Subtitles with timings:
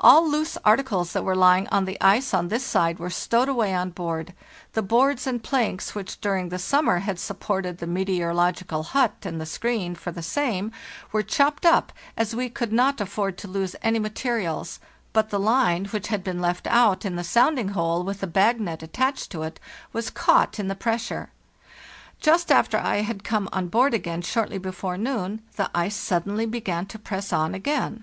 [0.00, 3.72] All loose articles that were lying on the ice on this side were stowed away
[3.72, 4.34] on board;
[4.72, 9.40] the boards and planks which, during the summer, had supported the meteor ological hut and
[9.40, 10.72] the screen for the same
[11.12, 14.80] were chopped up, as we could not afford to lose any materials;
[15.12, 18.60] but the line, which had been left out in the sounding hole with the bag
[18.60, 19.60] net attached to it,
[19.92, 21.30] was caught in the pressure.
[22.18, 26.44] Just after I had come on board again short ly before noon the ice suddenly
[26.44, 28.02] began to press on again.